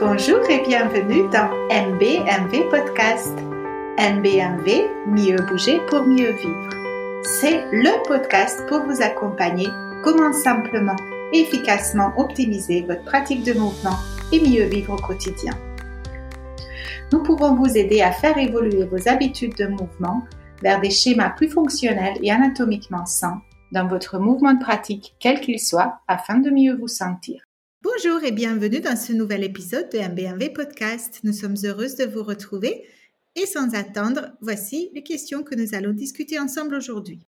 [0.00, 3.36] Bonjour et bienvenue dans MBMV Podcast.
[3.98, 6.70] MBMV, mieux bouger pour mieux vivre.
[7.22, 9.68] C'est le podcast pour vous accompagner
[10.02, 10.96] comment simplement
[11.34, 13.98] et efficacement optimiser votre pratique de mouvement
[14.32, 15.52] et mieux vivre au quotidien.
[17.12, 20.22] Nous pouvons vous aider à faire évoluer vos habitudes de mouvement
[20.62, 25.60] vers des schémas plus fonctionnels et anatomiquement sains dans votre mouvement de pratique, quel qu'il
[25.60, 27.42] soit, afin de mieux vous sentir.
[27.82, 31.20] Bonjour et bienvenue dans ce nouvel épisode de MBMV Podcast.
[31.24, 32.86] Nous sommes heureuses de vous retrouver
[33.36, 37.26] et sans attendre, voici les questions que nous allons discuter ensemble aujourd'hui.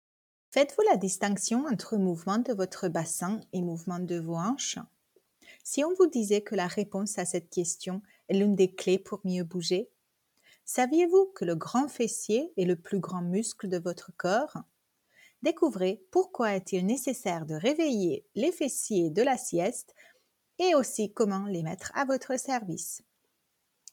[0.50, 4.77] Faites-vous la distinction entre mouvement de votre bassin et mouvement de vos hanches?
[5.64, 9.22] Si on vous disait que la réponse à cette question est l'une des clés pour
[9.24, 9.90] mieux bouger,
[10.66, 14.58] saviez-vous que le grand fessier est le plus grand muscle de votre corps?
[15.44, 19.96] Découvrez pourquoi est-il nécessaire de réveiller les fessiers de la sieste
[20.62, 23.02] et aussi comment les mettre à votre service.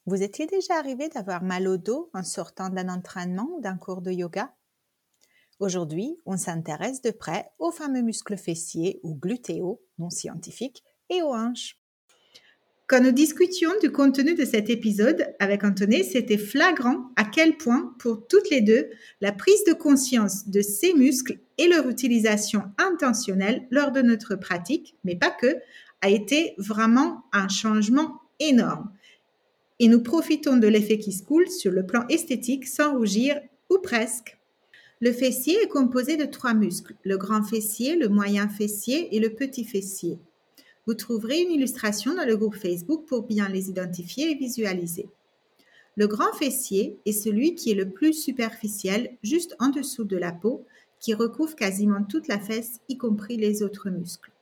[0.06, 4.02] Vous étiez déjà arrivé d'avoir mal au dos en sortant d'un entraînement ou d'un cours
[4.02, 4.54] de yoga?
[5.60, 11.34] Aujourd'hui, on s'intéresse de près aux fameux muscles fessiers ou glutéaux, non scientifiques, et aux
[11.34, 11.80] hanches.
[12.86, 17.94] Quand nous discutions du contenu de cet épisode avec Antoné, c'était flagrant à quel point,
[17.98, 18.88] pour toutes les deux,
[19.20, 24.96] la prise de conscience de ces muscles et leur utilisation intentionnelle lors de notre pratique,
[25.04, 25.56] mais pas que,
[26.00, 28.90] a été vraiment un changement énorme.
[29.80, 33.78] Et nous profitons de l'effet qui se coule sur le plan esthétique sans rougir ou
[33.78, 34.38] presque.
[35.00, 39.30] Le fessier est composé de trois muscles, le grand fessier, le moyen fessier et le
[39.30, 40.18] petit fessier.
[40.86, 45.08] Vous trouverez une illustration dans le groupe Facebook pour bien les identifier et visualiser.
[45.96, 50.32] Le grand fessier est celui qui est le plus superficiel, juste en dessous de la
[50.32, 50.64] peau,
[50.98, 54.32] qui recouvre quasiment toute la fesse, y compris les autres muscles.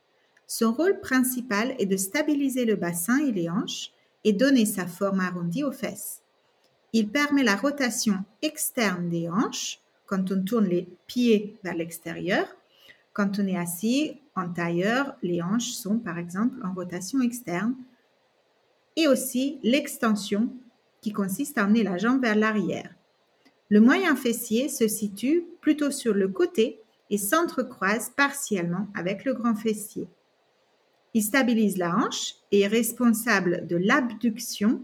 [0.47, 3.91] Son rôle principal est de stabiliser le bassin et les hanches
[4.25, 6.23] et donner sa forme arrondie aux fesses.
[6.93, 12.47] Il permet la rotation externe des hanches quand on tourne les pieds vers l'extérieur.
[13.13, 17.75] Quand on est assis en tailleur, les hanches sont par exemple en rotation externe.
[18.95, 20.49] Et aussi l'extension
[21.01, 22.95] qui consiste à emmener la jambe vers l'arrière.
[23.69, 29.55] Le moyen fessier se situe plutôt sur le côté et s'entrecroise partiellement avec le grand
[29.55, 30.09] fessier.
[31.17, 34.83] Il stabilise la hanche et est responsable de l'abduction,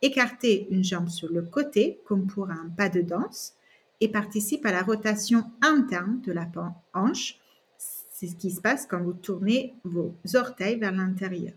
[0.00, 3.52] écarter une jambe sur le côté comme pour un pas de danse
[4.00, 6.50] et participe à la rotation interne de la
[6.94, 7.38] hanche.
[7.76, 11.52] C'est ce qui se passe quand vous tournez vos orteils vers l'intérieur.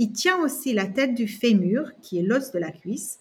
[0.00, 3.20] Il tient aussi la tête du fémur, qui est l'os de la cuisse,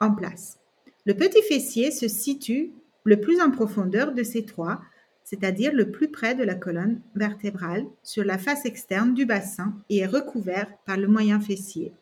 [0.00, 0.58] en place.
[1.06, 2.72] Le petit fessier se situe
[3.04, 4.82] le plus en profondeur de ces trois,
[5.28, 9.98] c'est-à-dire le plus près de la colonne vertébrale, sur la face externe du bassin et
[9.98, 11.92] est recouvert par le moyen fessier.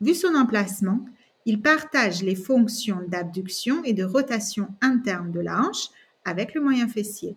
[0.00, 1.04] Vu son emplacement,
[1.46, 5.88] il partage les fonctions d'abduction et de rotation interne de la hanche
[6.24, 7.34] avec le moyen fessier.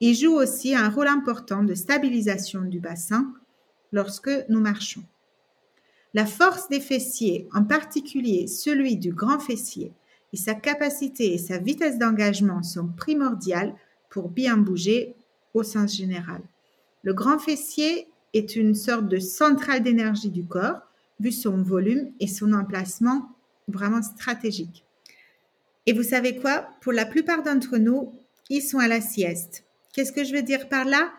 [0.00, 3.32] Il joue aussi un rôle important de stabilisation du bassin
[3.92, 5.04] lorsque nous marchons.
[6.14, 9.92] La force des fessiers, en particulier celui du grand fessier,
[10.32, 13.76] et sa capacité et sa vitesse d'engagement sont primordiales
[14.14, 15.16] pour bien bouger
[15.54, 16.40] au sens général.
[17.02, 20.78] Le grand fessier est une sorte de centrale d'énergie du corps,
[21.18, 23.28] vu son volume et son emplacement
[23.66, 24.84] vraiment stratégique.
[25.86, 26.68] Et vous savez quoi?
[26.80, 28.12] Pour la plupart d'entre nous,
[28.50, 29.64] ils sont à la sieste.
[29.92, 31.10] Qu'est-ce que je veux dire par là?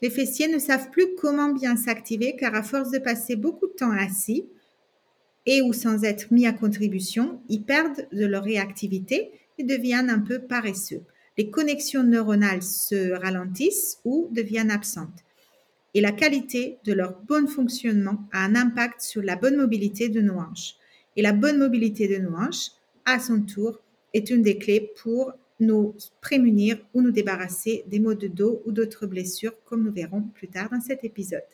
[0.00, 3.72] Les fessiers ne savent plus comment bien s'activer car à force de passer beaucoup de
[3.72, 4.46] temps assis
[5.46, 10.20] et ou sans être mis à contribution, ils perdent de leur réactivité et deviennent un
[10.20, 11.02] peu paresseux
[11.40, 15.24] les connexions neuronales se ralentissent ou deviennent absentes.
[15.94, 20.20] Et la qualité de leur bon fonctionnement a un impact sur la bonne mobilité de
[20.20, 20.74] nos hanches.
[21.16, 22.72] Et la bonne mobilité de nos hanches,
[23.06, 23.80] à son tour,
[24.12, 28.72] est une des clés pour nous prémunir ou nous débarrasser des maux de dos ou
[28.72, 31.48] d'autres blessures, comme nous verrons plus tard dans cet épisode.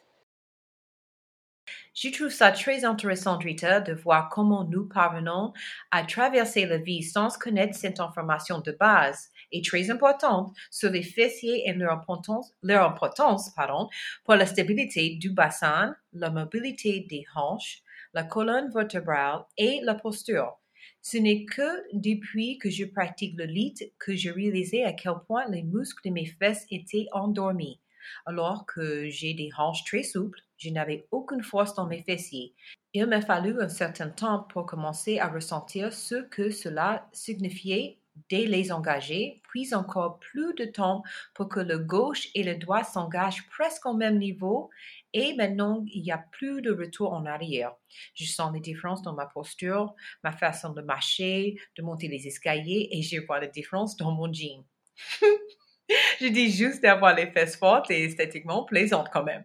[1.95, 5.53] Je trouve ça très intéressant, Rita, de voir comment nous parvenons
[5.93, 11.03] à traverser la vie sans connaître cette information de base et très importante sur les
[11.03, 13.89] fessiers et leur importance, leur importance pardon,
[14.25, 17.83] pour la stabilité du bassin, la mobilité des hanches,
[18.15, 20.59] la colonne vertébrale et la posture.
[21.03, 25.49] Ce n'est que depuis que je pratique le lit que j'ai réalisé à quel point
[25.49, 27.81] les muscles de mes fesses étaient endormis.
[28.25, 32.55] Alors que j'ai des hanches très souples, je n'avais aucune force dans mes fessiers.
[32.93, 37.99] Il m'a fallu un certain temps pour commencer à ressentir ce que cela signifiait
[38.31, 41.03] désengager, puis encore plus de temps
[41.35, 44.71] pour que le gauche et le droit s'engagent presque au même niveau
[45.13, 47.73] et maintenant il n'y a plus de retour en arrière.
[48.15, 52.89] Je sens les différences dans ma posture, ma façon de marcher, de monter les escaliers
[52.93, 54.65] et je vois la différence dans mon jean.
[56.21, 59.45] je dis juste d'avoir les fesses fortes et esthétiquement plaisantes quand même.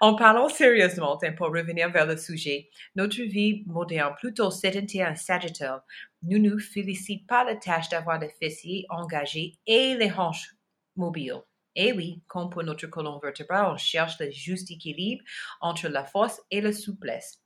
[0.00, 5.80] En parlant sérieusement, pour revenir vers le sujet, notre vie moderne, plutôt sédentaire et sagittaire,
[6.22, 10.54] ne nous félicite pas la tâche d'avoir les fessiers engagés et les hanches
[10.96, 11.42] mobiles.
[11.76, 15.24] Et oui, comme pour notre colonne vertébrale, on cherche le juste équilibre
[15.60, 17.40] entre la force et la souplesse.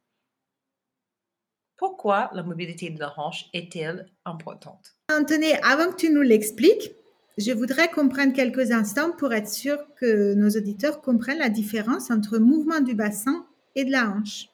[1.79, 4.97] Pourquoi la mobilité de la hanche est-elle importante?
[5.11, 6.91] Anthony, avant que tu nous l'expliques,
[7.39, 12.11] je voudrais qu'on prenne quelques instants pour être sûr que nos auditeurs comprennent la différence
[12.11, 13.47] entre mouvement du bassin
[13.77, 14.49] et de la hanche.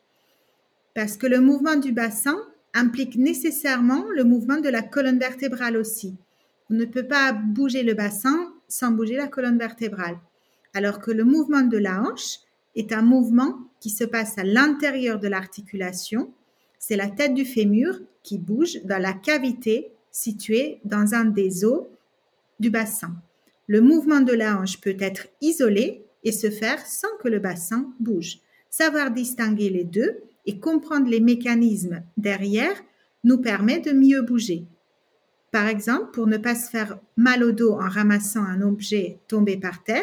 [0.95, 2.37] Parce que le mouvement du bassin
[2.75, 6.15] implique nécessairement le mouvement de la colonne vertébrale aussi.
[6.71, 10.19] On ne peut pas bouger le bassin sans bouger la colonne vertébrale.
[10.75, 12.41] Alors que le mouvement de la hanche
[12.77, 16.31] est un mouvement qui se passe à l'intérieur de l'articulation.
[16.79, 21.85] C'est la tête du fémur qui bouge dans la cavité située dans un des os
[22.71, 23.15] bassin.
[23.67, 27.93] Le mouvement de la hanche peut être isolé et se faire sans que le bassin
[28.01, 28.39] bouge.
[28.71, 32.75] Savoir distinguer les deux et comprendre les mécanismes derrière
[33.23, 34.67] nous permet de mieux bouger.
[35.51, 39.57] Par exemple, pour ne pas se faire mal au dos en ramassant un objet tombé
[39.57, 40.03] par terre,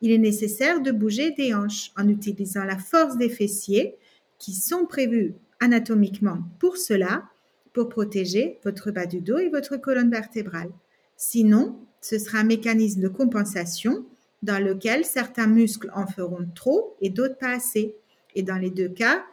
[0.00, 3.96] il est nécessaire de bouger des hanches en utilisant la force des fessiers
[4.38, 7.24] qui sont prévus anatomiquement pour cela,
[7.72, 10.70] pour protéger votre bas du dos et votre colonne vertébrale.
[11.16, 14.04] Sinon, ce sera un mécanisme de compensation
[14.42, 17.94] dans lequel certains muscles en feront trop et d'autres pas assez.
[18.34, 19.24] Et dans les deux cas,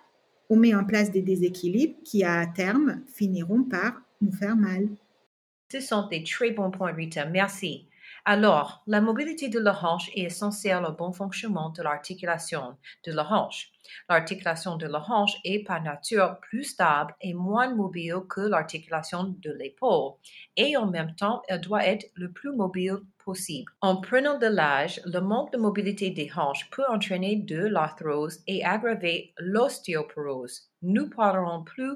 [0.50, 4.88] on met en place des déséquilibres qui, à terme, finiront par nous faire mal.
[5.71, 7.25] Ce sont des très bons points, Rita.
[7.25, 7.86] Merci.
[8.31, 13.26] Alors, la mobilité de la hanche est essentielle au bon fonctionnement de l'articulation de la
[13.26, 13.72] hanche.
[14.08, 19.52] L'articulation de la hanche est par nature plus stable et moins mobile que l'articulation de
[19.54, 20.14] l'épaule,
[20.58, 23.72] et en même temps, elle doit être le plus mobile possible.
[23.81, 28.64] En prenant de l'âge, le manque de mobilité des hanches peut entraîner de l'arthrose et
[28.64, 30.70] aggraver l'ostéoporose.
[30.84, 31.96] Nous parlerons plus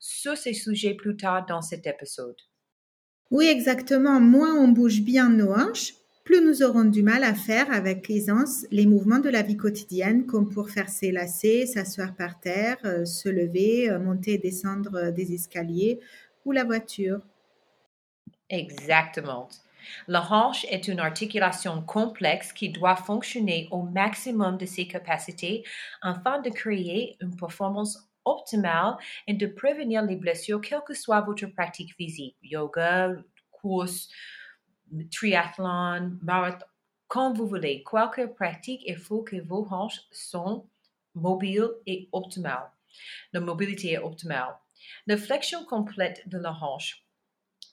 [0.00, 2.40] sur ces sujets plus tard dans cet épisode.
[3.30, 4.20] Oui, exactement.
[4.20, 5.94] Moins on bouge bien nos hanches,
[6.24, 10.24] plus nous aurons du mal à faire avec aisance les mouvements de la vie quotidienne,
[10.24, 11.12] comme pour faire ses
[11.66, 16.00] s'asseoir par terre, euh, se lever, euh, monter et descendre euh, des escaliers
[16.46, 17.20] ou la voiture.
[18.48, 19.48] Exactement.
[20.08, 25.62] La hanche est une articulation complexe qui doit fonctionner au maximum de ses capacités
[26.00, 31.46] afin de créer une performance optimale et de prévenir les blessures, quelle que soit votre
[31.46, 33.14] pratique physique, yoga,
[33.50, 34.08] course,
[35.10, 36.66] triathlon, marathon,
[37.08, 37.84] comme vous voulez.
[38.14, 40.64] Quelle pratique, il faut que vos hanches soient
[41.14, 42.70] mobiles et optimales.
[43.32, 44.56] La mobilité est optimale.
[45.06, 47.04] La flexion complète de la hanche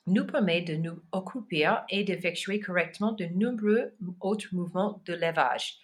[0.08, 5.78] nous permet de nous occuper et d'effectuer correctement de nombreux autres mouvements de levage.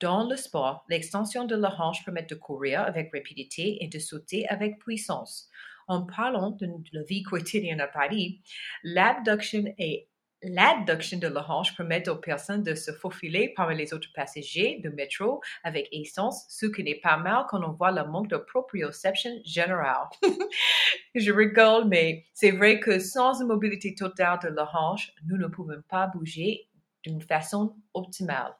[0.00, 4.48] Dans le sport, l'extension de la hanche permet de courir avec rapidité et de sauter
[4.48, 5.50] avec puissance.
[5.88, 8.42] En parlant de la vie quotidienne à Paris,
[8.82, 10.08] l'abduction et
[10.42, 14.90] L'adduction de la hanche permet aux personnes de se faufiler parmi les autres passagers de
[14.90, 19.30] métro avec aisance, ce qui n'est pas mal quand on voit le manque de proprioception
[19.44, 20.06] générale.
[21.14, 25.46] Je rigole, mais c'est vrai que sans une mobilité totale de la hanche, nous ne
[25.46, 26.68] pouvons pas bouger
[27.02, 28.54] d'une façon optimale.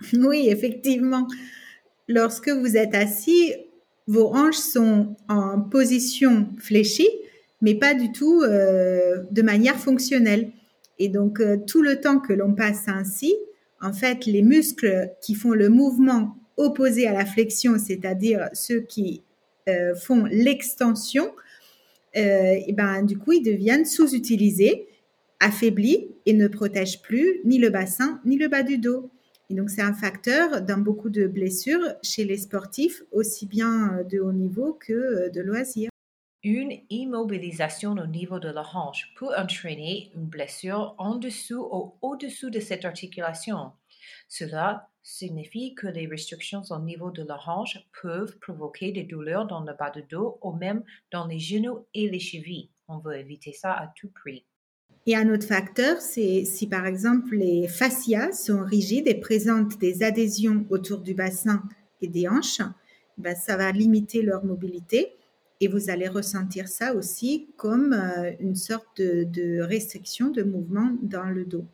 [0.14, 1.26] Oui, effectivement.
[2.08, 3.52] Lorsque vous êtes assis,
[4.06, 7.10] vos hanches sont en position fléchie,
[7.60, 10.50] mais pas du tout euh, de manière fonctionnelle.
[10.98, 13.34] Et donc, euh, tout le temps que l'on passe ainsi,
[13.80, 19.22] en fait, les muscles qui font le mouvement opposé à la flexion, c'est-à-dire ceux qui
[19.68, 21.30] euh, font l'extension,
[22.14, 24.88] et ben, du coup, ils deviennent sous-utilisés,
[25.38, 29.10] affaiblis et ne protègent plus ni le bassin ni le bas du dos.
[29.50, 34.20] Et donc, c'est un facteur dans beaucoup de blessures chez les sportifs, aussi bien de
[34.20, 35.90] haut niveau que de loisirs.
[36.44, 42.50] Une immobilisation au niveau de la hanche peut entraîner une blessure en dessous ou au-dessous
[42.50, 43.72] de cette articulation.
[44.28, 49.60] Cela signifie que les restrictions au niveau de la hanche peuvent provoquer des douleurs dans
[49.60, 52.70] le bas du dos ou même dans les genoux et les chevilles.
[52.86, 54.44] On veut éviter ça à tout prix.
[55.10, 60.02] Et un autre facteur, c'est si par exemple les fascias sont rigides et présentent des
[60.02, 61.62] adhésions autour du bassin
[62.02, 62.60] et des hanches,
[63.16, 65.14] ben ça va limiter leur mobilité
[65.62, 71.30] Et vous allez ressentir ça aussi comme euh, une sorte de, restriction de mouvement dans
[71.30, 71.64] le dos.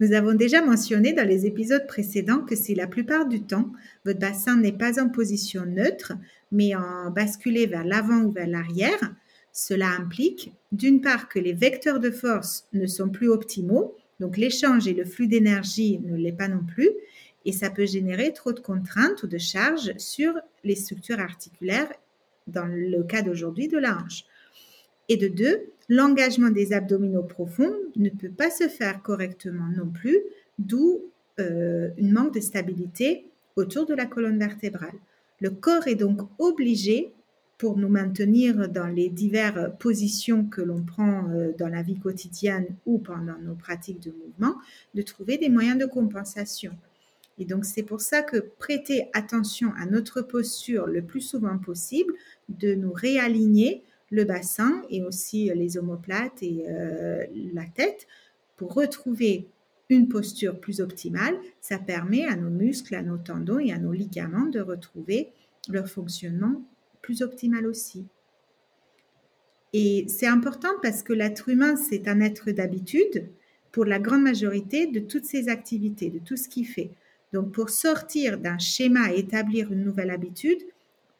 [0.00, 3.70] Nous avons déjà mentionné dans les épisodes précédents que si la plupart du temps,
[4.04, 6.14] votre bassin n'est pas en position neutre,
[6.50, 9.14] mais en basculé vers l'avant ou vers l'arrière,
[9.52, 14.86] cela implique d'une part que les vecteurs de force ne sont plus optimaux, donc l'échange
[14.86, 16.90] et le flux d'énergie ne l'est pas non plus,
[17.44, 21.90] et ça peut générer trop de contraintes ou de charges sur les structures articulaires
[22.46, 24.24] dans le cas d'aujourd'hui de la hanche.
[25.08, 30.18] Et de deux, l'engagement des abdominaux profonds ne peut pas se faire correctement non plus,
[30.58, 31.00] d'où
[31.40, 33.26] euh, une manque de stabilité
[33.56, 34.94] autour de la colonne vertébrale.
[35.40, 37.12] Le corps est donc obligé,
[37.60, 42.74] pour nous maintenir dans les diverses positions que l'on prend euh, dans la vie quotidienne
[42.86, 44.54] ou pendant nos pratiques de mouvement,
[44.94, 46.72] de trouver des moyens de compensation.
[47.38, 52.14] Et donc c'est pour ça que prêter attention à notre posture le plus souvent possible,
[52.48, 58.06] de nous réaligner le bassin et aussi les omoplates et euh, la tête
[58.56, 59.48] pour retrouver
[59.90, 63.92] une posture plus optimale, ça permet à nos muscles, à nos tendons et à nos
[63.92, 65.28] ligaments de retrouver
[65.68, 66.62] leur fonctionnement
[67.02, 68.06] plus optimal aussi.
[69.72, 73.28] Et c'est important parce que l'être humain, c'est un être d'habitude
[73.72, 76.90] pour la grande majorité de toutes ses activités, de tout ce qu'il fait.
[77.32, 80.58] Donc pour sortir d'un schéma et établir une nouvelle habitude,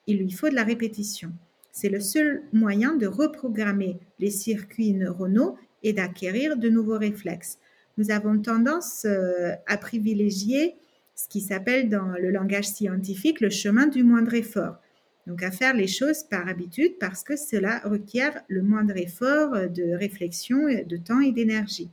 [0.07, 1.33] il lui faut de la répétition.
[1.71, 7.59] C'est le seul moyen de reprogrammer les circuits neuronaux et d'acquérir de nouveaux réflexes.
[7.97, 10.75] Nous avons tendance euh, à privilégier
[11.15, 14.77] ce qui s'appelle dans le langage scientifique le chemin du moindre effort.
[15.31, 19.95] Donc à faire les choses par habitude parce que cela requiert le moindre effort de
[19.95, 21.89] réflexion, de temps et d'énergie.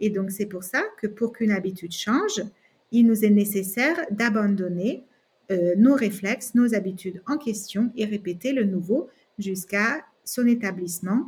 [0.00, 2.42] Et donc c'est pour ça que pour qu'une habitude change,
[2.90, 5.04] il nous est nécessaire d'abandonner
[5.50, 11.26] euh, nos réflexes, nos habitudes en question et répéter le nouveau jusqu'à son établissement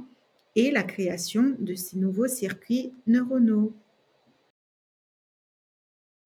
[0.56, 3.74] et la création de ces nouveaux circuits neuronaux.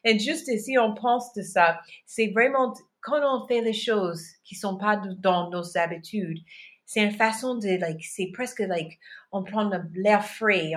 [0.05, 1.81] Et juste ici, on pense de ça.
[2.07, 6.39] C'est vraiment quand on fait les choses qui sont pas dans nos habitudes,
[6.85, 8.99] c'est une façon de, like, c'est presque like,
[9.31, 10.73] on prend l'air frais,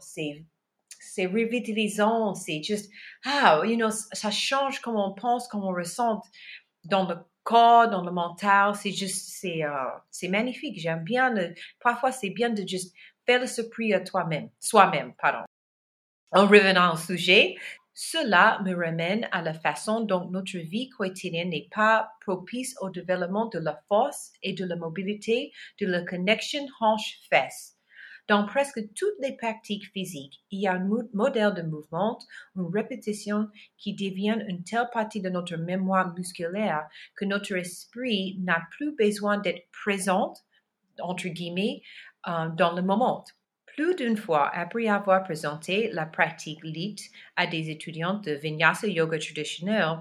[0.00, 0.44] c'est
[1.00, 2.90] c'est revitalisant, c'est juste,
[3.24, 6.20] ah, you know, ça change comment on pense, comment on ressent
[6.84, 9.70] dans le corps, dans le mental, c'est juste, c'est, euh,
[10.10, 10.78] c'est magnifique.
[10.78, 11.32] J'aime bien,
[11.80, 15.44] parfois c'est bien de juste faire le surpris à toi-même, soi-même, pardon.
[16.32, 17.56] En revenant au sujet,
[17.98, 23.46] cela me ramène à la façon dont notre vie quotidienne n'est pas propice au développement
[23.46, 25.50] de la force et de la mobilité
[25.80, 27.78] de la connection hanche-fesse.
[28.28, 32.18] Dans presque toutes les pratiques physiques, il y a un modèle de mouvement,
[32.54, 33.48] une répétition
[33.78, 39.38] qui devient une telle partie de notre mémoire musculaire que notre esprit n'a plus besoin
[39.38, 40.34] d'être présent,
[41.00, 41.80] entre guillemets,
[42.28, 43.24] euh, dans le moment.
[43.76, 49.18] Plus d'une fois, après avoir présenté la pratique LIT à des étudiants de Vinyasa Yoga
[49.18, 49.98] traditionnel,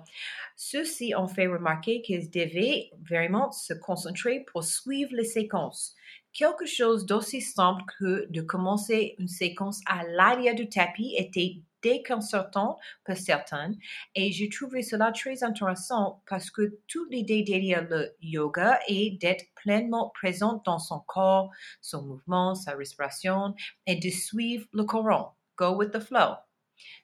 [0.56, 5.94] ceux-ci ont fait remarquer qu'ils devaient vraiment se concentrer pour suivre les séquences
[6.36, 12.78] quelque chose d'aussi simple que de commencer une séquence à l'arrière du tapis était déconcertant
[13.06, 13.72] pour certains
[14.16, 19.46] et j'ai trouvé cela très intéressant parce que toute l'idée derrière le yoga est d'être
[19.56, 21.52] pleinement présent dans son corps,
[21.82, 25.38] son mouvement, sa respiration et de suivre le courant.
[25.58, 26.36] Go with the flow.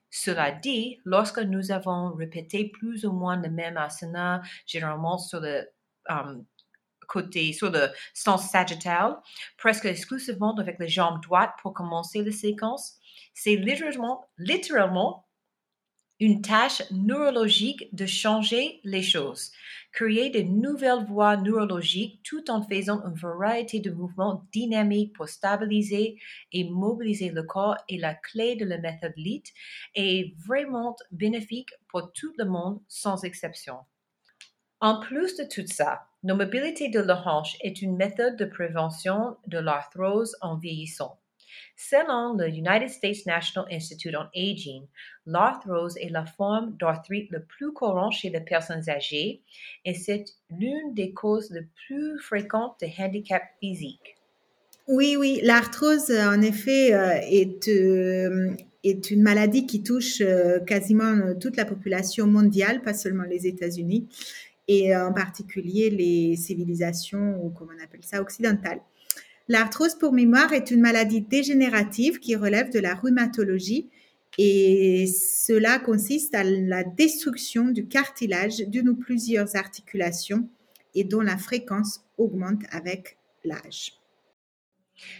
[0.09, 5.69] Cela dit, lorsque nous avons répété plus ou moins le même asana, généralement sur le
[6.09, 6.43] um,
[7.11, 9.17] côté, sur le sens sagittal,
[9.57, 12.97] presque exclusivement avec les jambes droites pour commencer la séquence.
[13.33, 15.27] C'est littéralement, littéralement
[16.21, 19.51] une tâche neurologique de changer les choses,
[19.91, 26.19] créer de nouvelles voies neurologiques tout en faisant une variété de mouvements dynamiques pour stabiliser
[26.51, 29.51] et mobiliser le corps est la clé de la méthode LIT
[29.95, 33.77] et vraiment bénéfique pour tout le monde sans exception.
[34.79, 39.37] En plus de tout ça, nos mobilité de la hanche est une méthode de prévention
[39.47, 41.17] de l'arthrose en vieillissant.
[41.75, 44.85] Selon le United States National Institute on Aging,
[45.25, 49.41] l'arthrose est la forme d'arthrite le plus courante chez les personnes âgées
[49.83, 54.15] et c'est l'une des causes les plus fréquentes de handicap physique.
[54.87, 58.51] Oui, oui, l'arthrose, en effet, euh, est, euh,
[58.83, 64.07] est une maladie qui touche euh, quasiment toute la population mondiale, pas seulement les États-Unis
[64.71, 68.79] et en particulier les civilisations, ou comme on appelle ça, occidentales.
[69.49, 73.89] L'arthrose pour mémoire est une maladie dégénérative qui relève de la rhumatologie
[74.37, 80.47] et cela consiste à la destruction du cartilage d'une ou plusieurs articulations
[80.95, 84.00] et dont la fréquence augmente avec l'âge.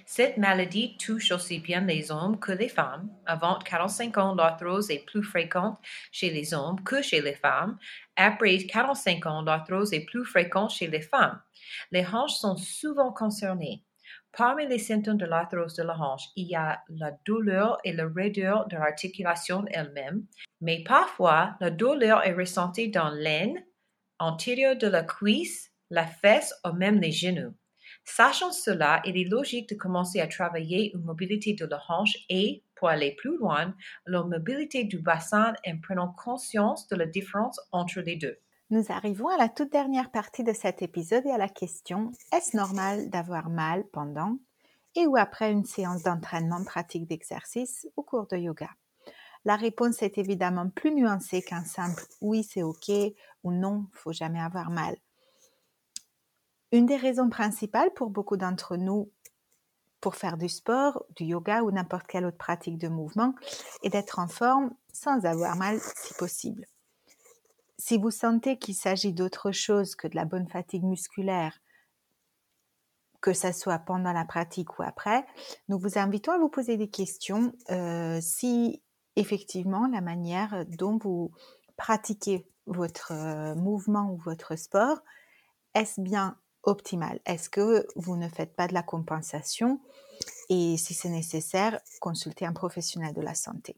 [0.06, 3.10] Cette maladie touche aussi bien les hommes que les femmes.
[3.26, 5.78] Avant 45 ans, l'arthrose est plus fréquente
[6.12, 7.78] chez les hommes que chez les femmes.
[8.16, 11.42] Après 45 ans, l'arthrose est plus fréquente chez les femmes.
[11.92, 13.84] Les hanches sont souvent concernées.
[14.32, 18.08] Parmi les symptômes de l'arthrose de la hanche, il y a la douleur et la
[18.08, 20.26] raideur de l'articulation elle-même,
[20.62, 23.62] mais parfois la douleur est ressentie dans l'aine,
[24.20, 27.54] antérieure de la cuisse, la fesse ou même les genoux.
[28.04, 32.64] Sachant cela, il est logique de commencer à travailler une mobilité de la hanche et,
[32.76, 38.02] pour aller plus loin, la mobilité du bassin en prenant conscience de la différence entre
[38.02, 38.38] les deux.
[38.70, 42.56] Nous arrivons à la toute dernière partie de cet épisode et à la question est-ce
[42.56, 44.38] normal d'avoir mal pendant
[44.96, 48.70] et ou après une séance d'entraînement pratique d'exercice au cours de yoga?
[49.46, 52.92] La réponse est évidemment plus nuancée qu'un simple oui c'est ok
[53.44, 54.96] ou non, faut jamais avoir mal.
[56.72, 59.12] Une des raisons principales pour beaucoup d'entre nous
[60.00, 63.36] pour faire du sport, du yoga ou n'importe quelle autre pratique de mouvement
[63.84, 66.66] est d'être en forme sans avoir mal si possible.
[67.78, 71.60] Si vous sentez qu'il s'agit d'autre chose que de la bonne fatigue musculaire,
[73.22, 75.26] que ce soit pendant la pratique ou après,
[75.70, 78.82] nous vous invitons à vous poser des questions euh, si
[79.16, 81.32] effectivement la manière dont vous
[81.78, 85.02] pratiquez votre euh, mouvement ou votre sport,
[85.76, 89.80] est-ce bien optimal Est-ce que vous ne faites pas de la compensation?
[90.50, 93.78] Et si c'est nécessaire, consultez un professionnel de la santé.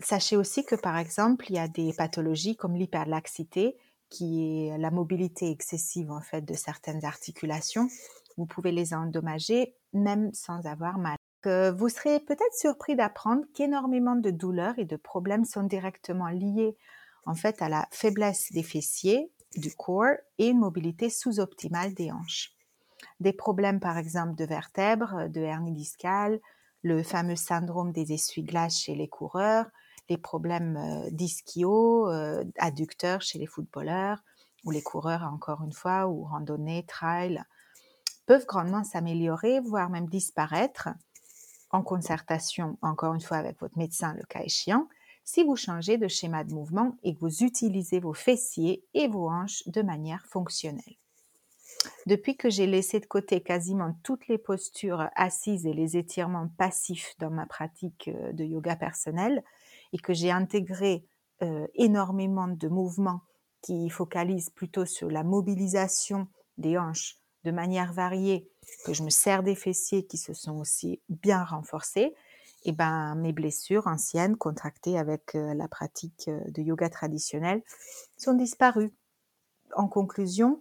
[0.00, 3.76] Sachez aussi que par exemple, il y a des pathologies comme l'hyperlaxité,
[4.08, 7.88] qui est la mobilité excessive en fait de certaines articulations.
[8.36, 11.16] Vous pouvez les endommager même sans avoir mal.
[11.44, 16.76] Vous serez peut-être surpris d'apprendre qu'énormément de douleurs et de problèmes sont directement liés
[17.24, 22.52] en fait à la faiblesse des fessiers, du corps et une mobilité sous-optimale des hanches.
[23.20, 26.40] Des problèmes par exemple de vertèbres, de hernie discale,
[26.82, 29.66] le fameux syndrome des essuie-glaces chez les coureurs,
[30.08, 34.22] les problèmes euh, d'ischio, euh, adducteurs chez les footballeurs
[34.64, 37.42] ou les coureurs encore une fois, ou randonnée, trail,
[38.26, 40.88] peuvent grandement s'améliorer, voire même disparaître
[41.70, 44.88] en concertation encore une fois avec votre médecin le cas échéant,
[45.24, 49.28] si vous changez de schéma de mouvement et que vous utilisez vos fessiers et vos
[49.28, 50.96] hanches de manière fonctionnelle.
[52.06, 57.14] Depuis que j'ai laissé de côté quasiment toutes les postures assises et les étirements passifs
[57.18, 59.42] dans ma pratique euh, de yoga personnel,
[59.92, 61.04] et que j'ai intégré
[61.42, 63.20] euh, énormément de mouvements
[63.62, 68.48] qui focalisent plutôt sur la mobilisation des hanches de manière variée,
[68.84, 72.14] que je me sers des fessiers qui se sont aussi bien renforcés,
[72.64, 77.62] eh ben mes blessures anciennes contractées avec euh, la pratique euh, de yoga traditionnel
[78.16, 78.92] sont disparues.
[79.74, 80.60] En conclusion,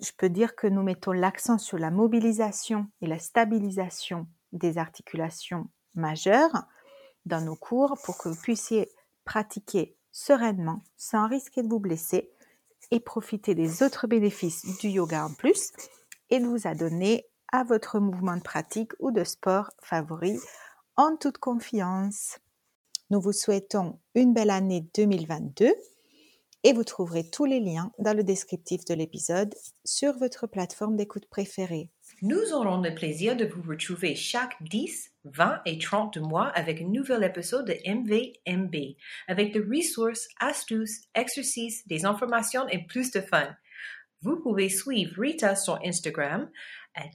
[0.00, 5.68] je peux dire que nous mettons l'accent sur la mobilisation et la stabilisation des articulations
[5.94, 6.64] majeures
[7.26, 8.90] dans nos cours pour que vous puissiez
[9.24, 12.30] pratiquer sereinement sans risquer de vous blesser
[12.90, 15.72] et profiter des autres bénéfices du yoga en plus
[16.30, 20.38] et de vous adonner à votre mouvement de pratique ou de sport favori
[20.96, 22.38] en toute confiance.
[23.10, 25.72] Nous vous souhaitons une belle année 2022
[26.64, 31.26] et vous trouverez tous les liens dans le descriptif de l'épisode sur votre plateforme d'écoute
[31.28, 31.90] préférée.
[32.20, 36.88] Nous aurons le plaisir de vous retrouver chaque 10, 20 et 30 mois avec un
[36.88, 43.48] nouvel épisode de MVMB, avec des ressources, astuces, exercices, des informations et plus de fun.
[44.20, 46.48] Vous pouvez suivre Rita sur Instagram
[46.94, 47.10] at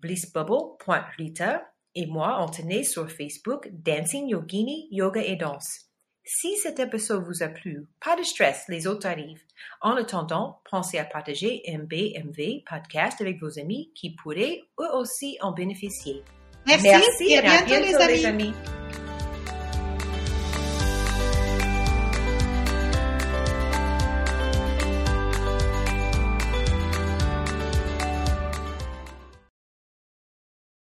[0.00, 5.86] blissbubble.rita et moi, Anthony, sur Facebook Dancing Yogini Yoga et Danse.
[6.24, 9.42] Si cet épisode vous a plu, pas de stress, les autres arrivent.
[9.80, 15.52] En attendant, pensez à partager MBMV podcast avec vos amis qui pourraient eux aussi en
[15.52, 16.22] bénéficier.
[16.66, 18.52] Merci, et à bientôt, les amis.